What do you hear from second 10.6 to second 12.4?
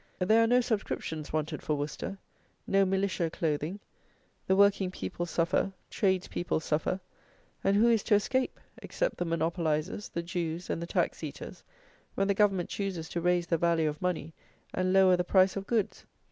and the tax eaters, when the